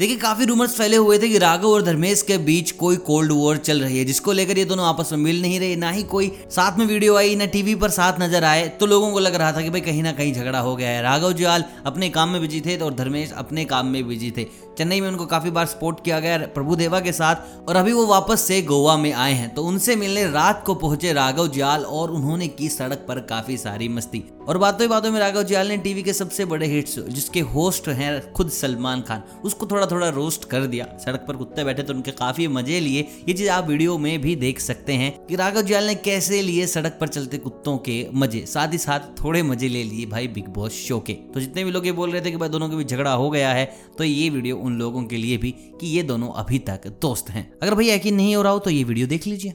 देखिए, 0.00 0.16
काफ़ी 0.16 0.44
रूमर्स 0.46 0.74
फैले 0.74 0.96
हुए 0.96 1.18
थे 1.18 1.28
कि 1.28 1.38
राघव 1.38 1.68
और 1.68 1.82
धर्मेश 1.82 2.20
के 2.22 2.36
बीच 2.38 2.70
कोई 2.72 2.96
कोल्ड 2.98 3.32
वॉर 3.32 3.56
चल 3.58 3.80
रही 3.80 3.98
है, 3.98 4.04
जिसको 4.04 4.32
लेकर 4.32 4.58
ये 4.58 4.64
दोनों 4.64 4.86
आपस 4.86 5.12
में 5.12 5.18
मिल 5.18 5.40
नहीं 5.42 5.58
रहे, 5.60 5.74
ना 5.76 5.90
ही 5.90 6.02
कोई 6.04 6.30
साथ 6.50 6.78
में 6.78 6.84
वीडियो 6.86 7.16
आई, 7.16 7.34
ना 7.36 7.46
टीवी 7.46 7.74
पर 7.74 7.90
साथ 7.90 8.20
नज़र 8.20 8.44
आए 8.44 8.66
तो 8.70 8.86
लोगों 8.86 9.12
को 9.12 9.18
लग 9.18 9.34
रहा 9.34 9.52
था 9.52 9.62
कि 9.62 9.70
भाई 9.70 9.80
कहीं 9.80 10.02
ना 10.02 10.12
कहीं 10.12 10.32
झगड़ा 10.34 10.60
हो 10.60 10.74
गया 10.76 10.90
है। 10.90 11.02
राघव 11.02 11.32
जुआल 11.32 11.64
अपने 11.86 12.08
काम 12.10 12.28
में 12.28 12.40
बिज़ी 12.40 12.60
थे 12.60 12.76
और 12.78 12.94
धर्मेश 12.94 13.32
अपने 13.34 13.64
काम 13.64 13.86
में 13.86 14.06
बिज़ी 14.08 14.30
थे। 14.30 14.46
चेन्नई 14.78 15.00
में 15.00 15.08
उनको 15.08 15.26
काफ़ी 15.26 15.50
बार 15.50 15.66
सपोर्ट 15.66 16.02
किया 16.04 16.18
गया 16.20 16.38
प्रभु 16.54 16.76
देवा 16.76 17.00
के 17.00 17.12
साथ 17.12 17.68
और 17.68 17.76
अभी 17.76 17.92
वो 17.92 18.06
वापस 18.06 18.40
से 18.40 18.60
गोवा 18.62 18.96
में 18.96 19.12
आए 19.12 19.32
हैं। 19.32 19.54
तो 19.54 19.64
उनसे 19.64 19.96
मिलने 19.96 20.24
रात 20.30 20.62
को 20.66 20.74
पहुँचे 20.76 21.12
राघव 21.12 21.48
जियाल 21.48 21.84
और 21.84 22.10
उन्होंने 22.10 22.48
की 22.48 22.68
सड़क 22.70 23.04
पर 23.08 23.20
काफ़ी 23.28 23.56
सारी 23.58 23.88
मस्ती। 23.90 24.24
और 24.48 24.58
बातों 24.58 24.80
ही 24.80 24.88
बातों 24.88 25.10
में 25.10 25.18
राघव 25.20 25.42
जियाल 25.42 25.68
ने 25.68 25.76
टीवी 25.78 26.02
के 26.02 26.12
सबसे 26.12 26.44
बड़े 26.46 26.66
हिट्स 26.66 26.98
जिसके 27.00 27.40
होस्ट 27.50 27.88
हैं 27.90 28.32
खुद 28.32 28.50
सलमान 28.50 29.02
खान, 29.02 29.22
उसको 29.44 29.66
थोड़ा 29.66 29.86
थोड़ा 29.90 30.08
रोस्ट 30.10 30.44
कर 30.50 30.66
दिया। 30.66 30.86
सड़क 31.00 31.24
पर 31.28 31.36
कुत्ते 31.36 31.64
बैठे 31.64 31.82
तो 31.82 31.94
उनके 31.94 32.10
काफ़ी 32.12 32.46
मज़े 32.48 32.80
लिए। 32.80 33.00
ये 33.28 33.32
चीज़ 33.32 33.48
आप 33.50 33.68
वीडियो 33.68 33.96
में 33.98 34.20
भी 34.20 34.34
देख 34.36 34.60
सकते 34.60 34.92
हैं 34.94 35.12
कि 35.26 35.36
राघव 35.36 35.62
जियाल 35.62 35.84
ने 35.84 35.94
कैसे 35.96 36.42
लिए 36.42 36.66
सड़क 36.68 36.98
पर 37.00 37.08
चलते 37.08 37.38
कुत्तों 37.38 37.76
के 37.80 38.04
मज़े। 38.14 38.44
साथ 38.46 38.72
ही 38.72 38.78
साथ 38.78 39.08
थोड़े 39.22 39.42
मज़े 39.44 39.68
ले 39.68 39.84
लिए 39.84 40.06
भाई 40.06 40.28
बिग 40.28 40.48
बॉस 40.50 40.72
शो 40.78 40.98
के। 41.00 41.12
तो 41.34 41.40
जितने 41.40 41.64
भी 41.64 41.70
लोग 41.70 41.86
ये 41.86 41.92
बोल 41.92 42.10
रहे 42.10 42.20
थे 42.20 42.30
कि 42.30 42.36
भाई 42.36 42.48
दोनों 42.48 42.68
के 42.68 42.76
बीच 42.76 42.88
झगड़ा 42.88 43.12
हो 43.12 43.30
गया 43.30 43.52
है 43.52 43.64
तो 43.98 44.04
ये 44.04 44.28
वीडियो 44.30 44.56
उन 44.58 44.78
लोगों 44.78 45.04
के 45.04 45.16
लिए 45.16 45.36
भी 45.36 45.50
कि 45.80 45.86
ये 45.88 46.02
दोनों 46.04 46.32
अभी 46.34 46.58
तक 46.60 46.86
दोस्त 47.02 47.30
हैं। 47.30 47.50
अगर 47.62 47.74
भाई 47.74 47.88
यकीन 47.88 48.14
नहीं 48.14 48.36
हो 48.36 48.42
रहा 48.42 48.52
हो 48.52 48.58
तो 48.58 48.70
ये 48.70 48.84
वीडियो 48.84 49.06
देख 49.06 49.26
लीजिए। 49.26 49.54